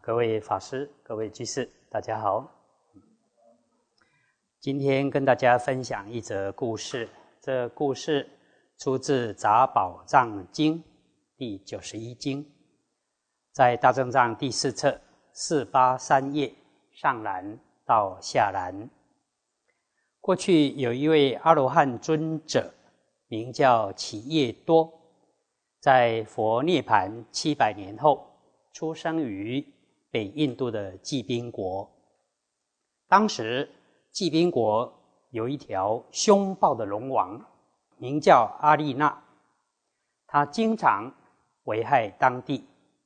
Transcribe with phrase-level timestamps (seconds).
[0.00, 2.50] 各位法师、各位居士，大家好。
[4.58, 7.08] 今天跟大家分享一则故事。
[7.40, 8.28] 这故事
[8.78, 10.78] 出自《杂宝藏经》
[11.36, 12.48] 第九十一经，
[13.52, 15.00] 在大正藏第四册
[15.32, 16.54] 四八三页
[16.92, 18.88] 上栏到下栏。
[20.20, 22.72] 过去有一位阿罗汉尊者，
[23.26, 24.92] 名叫祇叶多，
[25.80, 28.28] 在佛涅盘七百年后。
[28.74, 29.62] 出生于
[30.12, 31.90] 北印度的济宾国。
[33.08, 33.68] 当时，
[34.12, 34.92] 济宾国
[35.30, 37.44] 有一条凶暴的龙王，
[37.96, 39.24] 名叫阿丽娜。
[40.26, 41.12] 他经常
[41.64, 42.64] 危害当地，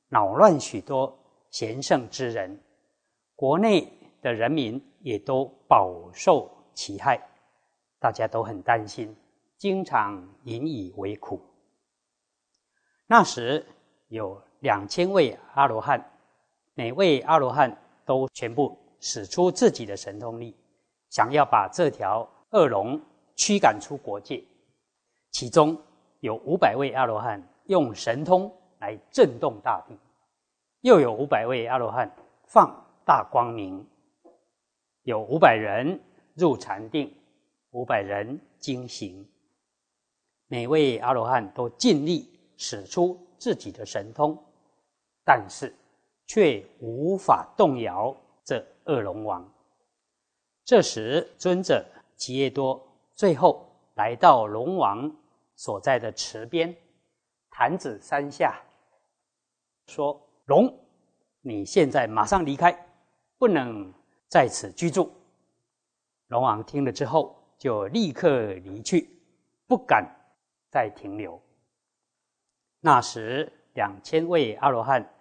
[0.09, 1.17] 扰乱许多
[1.49, 2.61] 贤圣之人，
[3.35, 7.19] 国内的人民也都饱受其害，
[7.99, 9.15] 大家都很担心，
[9.57, 11.41] 经常引以为苦。
[13.07, 13.65] 那时
[14.09, 14.39] 有。
[14.61, 16.03] 两千位阿罗汉，
[16.77, 20.55] 每位阿罗汉都全部使出自己的神通力，
[21.09, 23.01] 想要把这条恶龙
[23.35, 24.43] 驱赶出国界。
[25.31, 25.75] 其中
[26.19, 29.97] 有五百位阿罗汉用神通来震动大地，
[30.81, 32.71] 又有五百位阿罗汉放
[33.03, 33.83] 大光明，
[35.01, 35.99] 有五百人
[36.35, 37.11] 入禅定，
[37.71, 39.27] 五百人惊行。
[40.45, 44.37] 每位阿罗汉都尽力使出自己的神通。
[45.25, 45.73] 但是，
[46.27, 49.49] 却无法动摇这恶龙王。
[50.65, 51.83] 这时，尊者
[52.17, 55.09] 吉耶多最后来到龙王
[55.55, 56.75] 所在的池边，
[57.49, 58.61] 弹指三下，
[59.87, 60.77] 说：“龙，
[61.39, 62.77] 你现在马上离开，
[63.37, 63.91] 不能
[64.27, 65.09] 在此居住。”
[66.27, 69.09] 龙王听了之后，就立刻离去，
[69.65, 70.05] 不敢
[70.69, 71.41] 再停留。
[72.81, 75.13] 那时，两千位阿罗汉。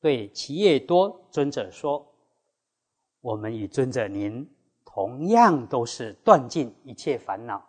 [0.00, 2.06] 对齐叶多尊者说
[3.20, 4.48] ：“我们与尊者您
[4.84, 7.68] 同样都是断尽一切烦恼，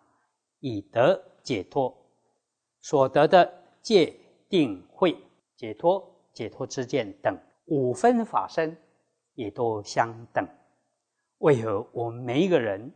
[0.60, 1.92] 以得解脱，
[2.82, 4.14] 所得的戒
[4.48, 5.16] 定慧
[5.56, 8.76] 解脱、解脱之见等五分法身
[9.34, 10.46] 也都相等。
[11.38, 12.92] 为何我们每一个人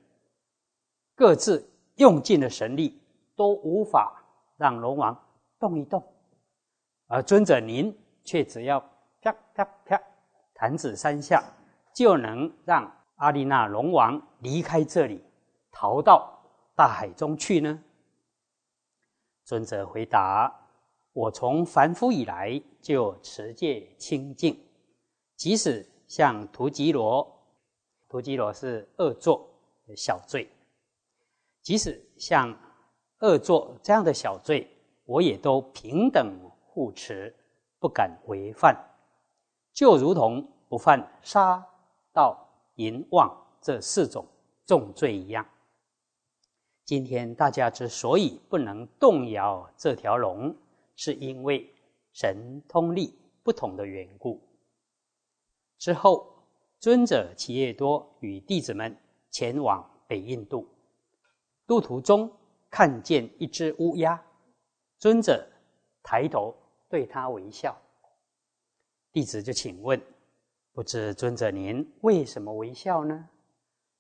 [1.17, 3.01] 各自用尽了神力，
[3.35, 4.25] 都无法
[4.57, 5.21] 让龙王
[5.59, 6.01] 动一动，
[7.09, 7.93] 而尊者您
[8.23, 8.81] 却只要？”
[9.25, 10.03] 啪啪啪，
[10.53, 11.43] 弹指三下，
[11.95, 15.25] 就能让阿丽娜龙王离开这里，
[15.73, 16.43] 逃到
[16.77, 17.83] 大海中去呢？
[19.45, 20.55] 尊者回答
[21.15, 24.59] ：“我从凡夫以来就持戒清净，
[25.37, 27.27] 即使像屠吉罗，
[28.09, 29.49] 屠吉罗是恶作
[29.97, 30.51] 小罪，
[31.63, 32.55] 即使像
[33.21, 34.69] 恶作这样的小罪，
[35.07, 37.35] 我也都平等护持，
[37.79, 38.77] 不敢违犯。”
[39.75, 41.67] 就如同不犯杀、
[42.13, 44.25] 盗、淫、妄这四种
[44.65, 45.45] 重罪一样。
[46.85, 50.55] 今天大家之所以不能动摇这条龙，
[50.95, 51.69] 是因为
[52.13, 54.41] 神通力不同的缘故。
[55.77, 56.33] 之后，
[56.79, 58.97] 尊者齐叶多与弟子们
[59.31, 60.69] 前往北印度，
[61.67, 62.31] 路途中
[62.71, 64.23] 看见一只乌鸦，
[64.99, 65.45] 尊者
[66.03, 66.55] 抬头
[66.89, 67.77] 对他微笑。
[69.15, 70.03] 弟子就请问，
[70.73, 73.29] 不知尊者您为什么微笑呢？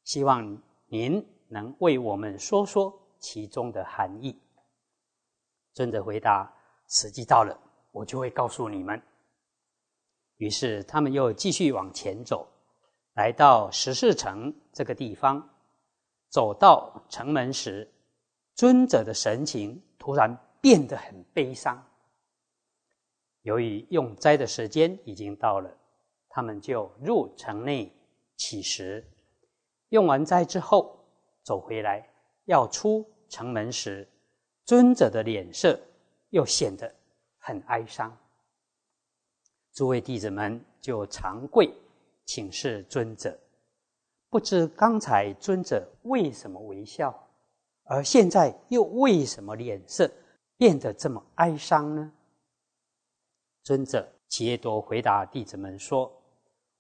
[0.02, 4.36] 希望您能为我们说说其中的含义。
[5.72, 6.52] 尊者回答：
[6.88, 7.56] 时机到了，
[7.92, 9.00] 我就会告诉你们。
[10.38, 12.48] 于是他们又继续往前走，
[13.12, 15.48] 来到十四城这个地方，
[16.28, 17.88] 走到城门时，
[18.56, 21.80] 尊者的神情突然变得很悲伤。
[23.44, 25.70] 由于用斋的时间已经到了，
[26.30, 27.92] 他们就入城内
[28.36, 29.06] 乞食。
[29.90, 30.98] 用完斋之后，
[31.42, 32.08] 走回来
[32.46, 34.08] 要出城门时，
[34.64, 35.78] 尊者的脸色
[36.30, 36.90] 又显得
[37.38, 38.16] 很哀伤。
[39.74, 41.70] 诸位弟子们就长跪
[42.24, 43.38] 请示尊者，
[44.30, 47.14] 不知刚才尊者为什么微笑，
[47.84, 50.10] 而现在又为什么脸色
[50.56, 52.10] 变得这么哀伤呢？
[53.64, 56.12] 尊者齐耶多回答弟子们说：“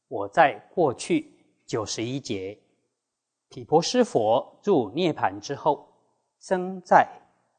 [0.06, 1.32] 我在过去
[1.64, 2.60] 九十一劫，
[3.48, 5.88] 毗婆尸佛入涅盘之后，
[6.40, 7.08] 生在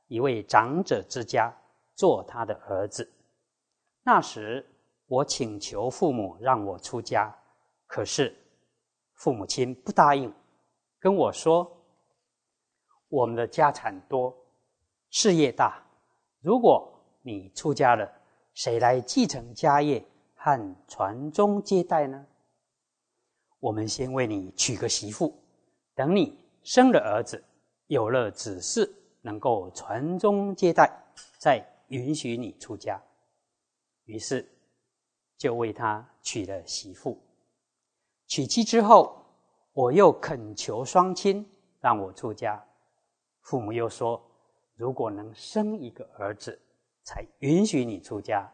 [0.09, 1.51] 一位长者之家，
[1.95, 3.11] 做他的儿子。
[4.03, 4.63] 那时
[5.07, 7.35] 我请求父母让我出家，
[7.87, 8.31] 可是
[9.15, 10.31] 父母亲不答应，
[10.99, 11.75] 跟我说：
[13.07, 14.37] 我们的家产多，
[15.09, 15.83] 事业大，
[16.41, 16.87] 如果
[17.23, 18.07] 你出家了。”
[18.55, 20.03] 谁来继承家业，
[20.33, 22.25] 和传宗接代呢？
[23.59, 25.37] 我们先为你娶个媳妇，
[25.93, 27.43] 等你生了儿子，
[27.87, 28.89] 有了子嗣，
[29.21, 30.89] 能够传宗接代，
[31.37, 32.99] 再允许你出家。
[34.05, 34.49] 于是，
[35.37, 37.21] 就为他娶了媳妇。
[38.25, 39.21] 娶妻之后，
[39.73, 41.45] 我又恳求双亲
[41.81, 42.63] 让我出家。
[43.41, 44.25] 父母又说，
[44.75, 46.57] 如果能生一个儿子，
[47.05, 48.51] 才允许你出家。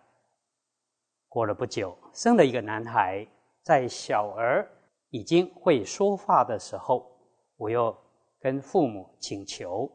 [1.28, 3.26] 过了不久，生了一个男孩，
[3.64, 4.70] 在小儿
[5.10, 7.10] 已经会说话的时候，
[7.56, 7.98] 我又
[8.40, 9.90] 跟父母请求，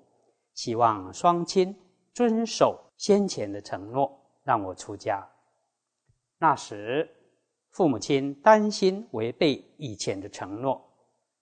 [0.55, 1.79] 希望双亲
[2.14, 5.23] 遵守先前的承诺，让我出家。
[6.38, 7.09] 那时，
[7.70, 10.82] 父母亲担心违背以前的承诺，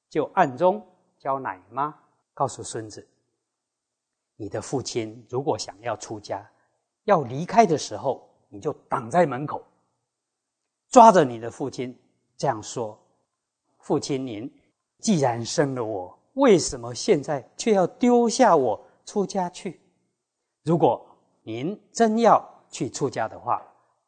[0.09, 0.85] 就暗中
[1.17, 1.97] 教奶妈
[2.33, 3.07] 告诉孙子
[4.35, 6.45] ：“你的父亲如果想要出家，
[7.05, 9.65] 要离开的时候，你就挡在门口，
[10.91, 11.99] 抓着你的父亲
[12.37, 12.99] 这样说
[13.81, 14.53] ：‘父亲，您
[14.99, 19.81] 既然生了我，为什么现在却要丢下我出家去？
[20.63, 21.07] 如果
[21.43, 23.63] 您真要去出家的话。’”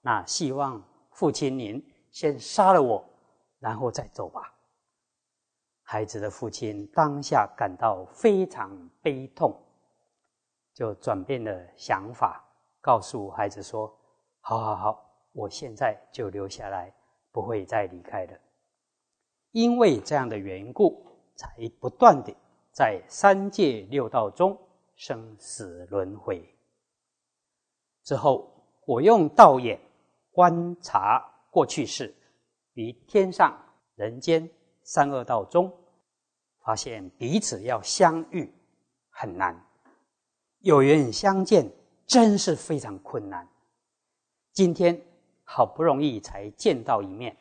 [0.06, 3.04] 那希望父亲您先杀了我，
[3.58, 4.54] 然后再走吧。
[5.82, 8.70] 孩子的父亲当下感到非常
[9.02, 9.60] 悲痛，
[10.72, 12.45] 就转变了想法，
[12.86, 13.92] 告诉孩子说
[14.38, 16.94] ：“好好好，我现在就留下来，
[17.32, 18.38] 不会再离开了。”
[19.50, 21.04] 因为这样的缘故，
[21.34, 21.48] 才
[21.80, 22.32] 不断的
[22.70, 24.56] 在三界六道中
[24.94, 26.48] 生死轮回。
[28.04, 28.48] 之后，
[28.84, 29.80] 我用道眼。
[30.30, 32.14] 观察过去世
[32.74, 33.58] 与天上
[33.94, 34.46] 人间
[34.82, 35.72] 三恶道中，
[36.62, 38.52] 发现彼此要相遇
[39.08, 39.58] 很难，
[40.58, 41.72] 有缘相见
[42.06, 43.46] 真是非常困难。
[44.52, 45.00] 今天
[45.44, 47.36] 好不容易才见到一面，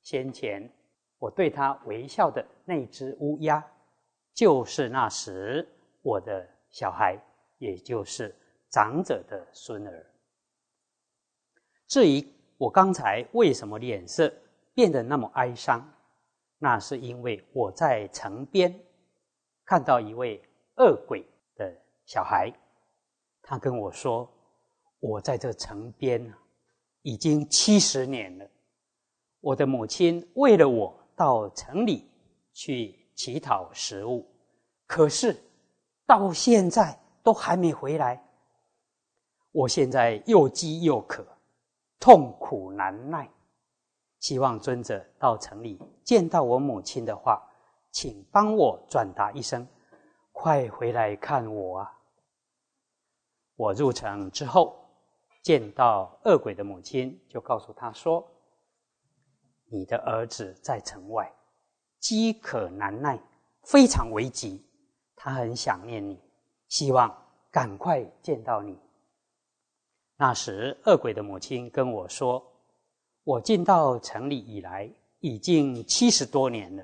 [0.00, 0.70] 先前
[1.18, 3.64] 我对他微笑的那只乌鸦，
[4.32, 5.68] 就是那时
[6.02, 7.18] 我的小孩，
[7.58, 8.34] 也就是
[8.70, 10.06] 长者的孙儿。
[11.86, 12.24] 至于
[12.56, 14.32] 我刚才为什么脸色
[14.72, 15.92] 变得那么哀伤，
[16.58, 18.72] 那是因为我在城边
[19.64, 20.40] 看到一位
[20.76, 21.26] 恶鬼
[21.56, 21.76] 的
[22.06, 22.52] 小孩，
[23.50, 24.30] 他跟我说
[25.02, 26.32] ：“我在这城边
[27.02, 28.48] 已经七十年了，
[29.40, 32.08] 我的母亲为了我到城里
[32.52, 34.24] 去乞讨食物，
[34.86, 35.36] 可是
[36.06, 38.24] 到现在都还没回来。
[39.50, 41.26] 我现在又饥又渴。”
[41.98, 43.28] 痛苦难耐，
[44.20, 47.42] 希望尊者到城里见到我母亲的话，
[47.90, 49.66] 请帮我转达一声，
[50.30, 51.99] 快回来看我啊！
[53.60, 54.74] 我入城之后，
[55.42, 58.26] 见到恶鬼的母亲，就告诉他说
[59.70, 61.30] ：“你的儿子在城外，
[61.98, 63.20] 饥渴难耐，
[63.64, 64.64] 非常危急，
[65.14, 66.18] 他很想念你，
[66.68, 67.14] 希望
[67.50, 68.78] 赶快见到你。”
[70.16, 72.42] 那时，恶鬼的母亲跟我说
[73.24, 76.82] ：“我进到城里以来，已经七十多年了。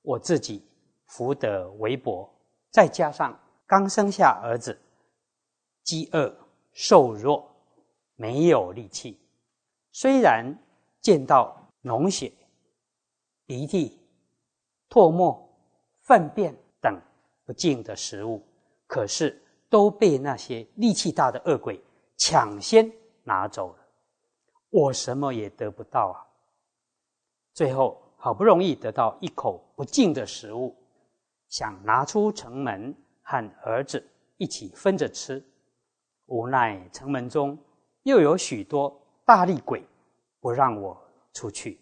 [0.00, 0.66] 我自己
[1.04, 2.26] 福德微薄，
[2.70, 4.80] 再加上刚生下儿子，
[5.82, 6.34] 饥饿
[6.72, 7.50] 瘦弱，
[8.16, 9.18] 没有力气。
[9.92, 10.54] 虽然
[11.00, 12.32] 见到脓血、
[13.46, 14.00] 鼻涕、
[14.88, 15.48] 唾沫、
[16.02, 17.00] 粪便等
[17.44, 18.42] 不净的食物，
[18.86, 21.82] 可是都被那些力气大的恶鬼。”
[22.18, 22.88] 抢先
[23.24, 23.78] 拿走了，
[24.70, 26.22] 我什么也得不到啊！
[27.52, 30.76] 最后好不容易得到一口不净的食物，
[31.48, 35.44] 想拿出城门和儿子一起分着吃，
[36.32, 37.58] 无奈城门中
[38.04, 39.84] 又有许多大力鬼
[40.40, 40.98] 不让我
[41.34, 41.78] 出去。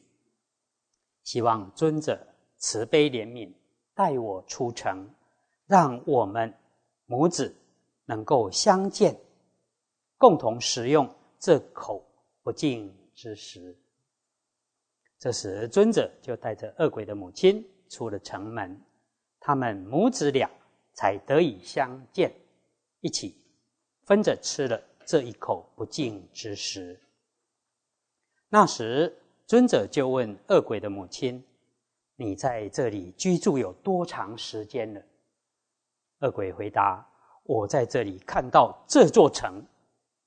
[1.22, 2.20] 希望尊者
[2.56, 3.54] 慈悲怜悯，
[3.94, 5.08] 带我出城，
[5.66, 6.52] 让我们
[7.06, 7.54] 母子
[8.06, 9.16] 能够相见。
[10.18, 12.04] 共同食用这口
[12.42, 13.78] 不净之食。
[15.16, 18.82] 这时，尊者就带着恶鬼的母亲出了城门，
[19.38, 20.50] 他们母子俩
[20.92, 22.34] 才得以相见，
[22.98, 23.36] 一起
[24.10, 26.98] 分着吃了这一口不净之食。
[28.48, 31.40] 那时，尊者就问恶鬼的母亲
[32.18, 35.00] ：“你在这里居住有多长时间了？”
[36.26, 37.08] 恶鬼回答
[37.46, 39.64] ：“我在这里看到这座城。”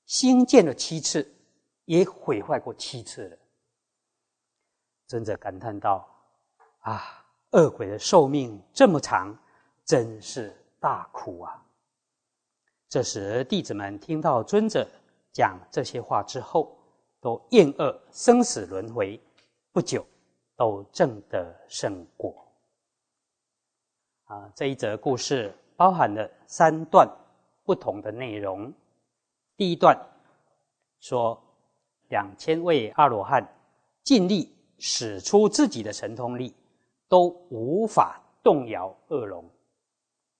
[0.06, 1.30] 兴建了七次，
[1.84, 3.36] 也毁坏过七次了。
[5.06, 6.08] 尊者感叹道
[6.80, 9.38] ：“啊，恶鬼的寿命这么长，
[9.84, 11.60] 真是大苦啊！”
[12.94, 14.88] 这时，弟子们听到尊者
[15.32, 16.78] 讲这些话之后，
[17.20, 19.20] 都厌恶生死轮回，
[19.72, 20.06] 不久
[20.54, 22.46] 都证得圣果。
[24.26, 27.04] 啊，这一则故事包含了三段
[27.64, 28.72] 不同的内容。
[29.56, 29.98] 第一段
[31.00, 31.42] 说，
[32.10, 33.44] 两千位阿罗汉
[34.04, 36.54] 尽力使出自己的神通力，
[37.08, 39.44] 都无法动摇恶龙。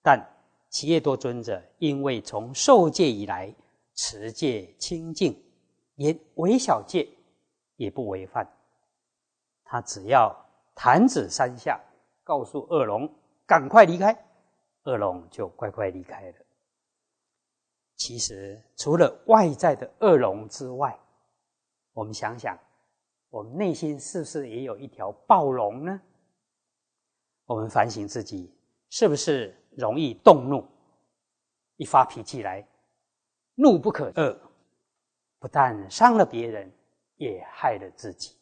[0.05, 0.25] 但
[0.75, 3.55] 企业多尊者因为从受戒以来
[3.95, 5.41] 持戒清净，
[5.95, 7.09] 连微小戒
[7.77, 8.45] 也不违犯，
[9.63, 10.35] 他只要
[10.75, 11.81] 弹指三下，
[12.25, 13.09] 告诉恶龙
[13.47, 14.13] 赶快离开，
[14.83, 16.39] 恶龙就乖乖离开了。
[17.95, 20.99] 其实，除了外在的恶龙之外，
[21.93, 22.59] 我们想想，
[23.31, 26.01] 我们内心是不是也有一条暴龙呢？
[27.45, 28.53] 我们反省自己，
[28.91, 30.67] 是不是容易动怒？
[31.77, 32.67] 一发脾气来，
[33.55, 34.39] 怒不可遏，
[35.39, 36.73] 不但伤了别人，
[37.17, 38.37] 也害了自己。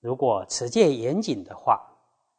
[0.00, 1.80] 如果持戒严谨的话，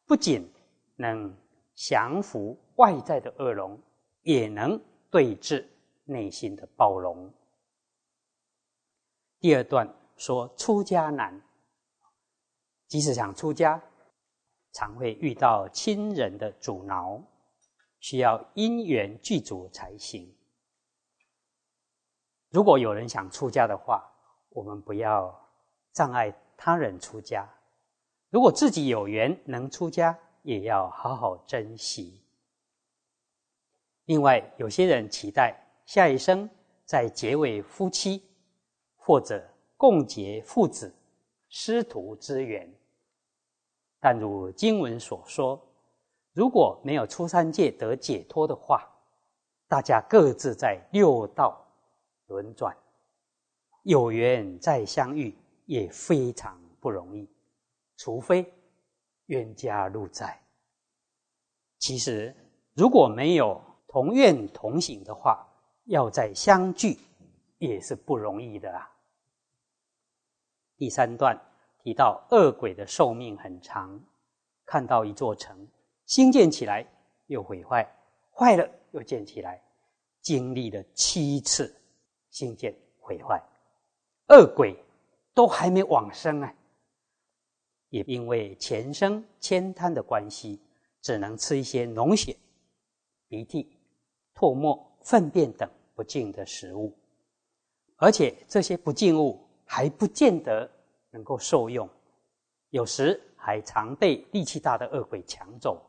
[0.05, 0.51] 不仅
[0.95, 1.35] 能
[1.75, 3.79] 降服外在的恶龙，
[4.21, 5.69] 也能对治。
[6.05, 7.33] 内心的暴龙。
[9.39, 9.87] 第二段
[10.17, 11.41] 说出家难，
[12.89, 13.81] 即使想出家，
[14.73, 17.23] 常会遇到亲人的阻挠，
[18.03, 20.29] 需要因缘具足才行。
[22.49, 24.03] 如果有人想出家的话，
[24.49, 25.33] 我们不要
[25.93, 27.47] 障碍他人出家；
[28.29, 32.21] 如果自己有缘能出家，也要好好珍惜。
[34.03, 35.57] 另外，有些人期待。
[35.85, 36.49] 下一生
[36.85, 38.23] 再结为夫妻，
[38.95, 39.45] 或者
[39.75, 40.93] 共结父子、
[41.49, 42.73] 师徒之缘。
[43.99, 45.61] 但如经文所说，
[46.33, 48.89] 如果没有出三界得解脱的话，
[49.67, 51.63] 大家各自在六道
[52.25, 52.75] 轮转，
[53.83, 55.35] 有缘再相遇
[55.65, 57.29] 也非常不容易。
[57.97, 58.51] 除非
[59.27, 60.41] 冤家路窄。
[61.77, 62.35] 其实
[62.73, 65.47] 如果没有同愿同行的话，
[65.85, 66.97] 要再相聚，
[67.59, 68.89] 也是不容易的啊。
[70.75, 71.39] 第三段
[71.83, 73.99] 提到恶鬼的寿命很长，
[74.65, 75.67] 看到一座城
[76.05, 76.85] 兴建起来
[77.27, 77.87] 又毁坏，
[78.31, 79.61] 坏了又建起来，
[80.21, 81.73] 经历了七次
[82.29, 83.41] 兴建毁坏，
[84.29, 84.75] 恶鬼
[85.33, 86.53] 都还没往生啊。
[87.89, 90.59] 也因为前生悭贪的关系，
[91.01, 92.35] 只能吃一些脓血、
[93.27, 93.77] 鼻涕、
[94.35, 94.89] 唾沫。
[95.05, 96.97] 粪便等不净的食物，
[97.97, 100.71] 而且这些不净物还不见得
[101.09, 101.89] 能够受用，
[102.69, 105.85] 有时还常被力气大的恶鬼抢走，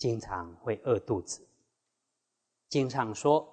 [0.00, 1.46] 经常会饿肚子。
[2.70, 3.46] 经常说，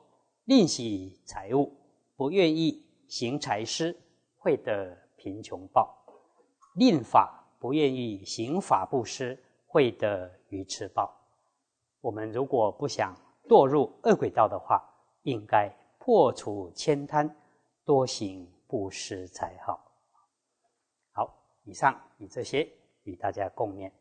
[0.45, 1.75] 吝惜财物，
[2.15, 3.93] 不愿意行财施，
[4.37, 5.93] 会得贫穷报；
[6.75, 11.13] 吝法，不愿意行法布施，会得愚痴报。
[11.99, 13.13] 我们如果不想，
[13.49, 14.81] 堕入恶鬼道的话，
[15.23, 17.35] 应该破除悭贪，
[17.83, 19.83] 多行布施才好。
[21.11, 22.71] 好，以上以这些
[23.03, 23.91] 与大家共勉。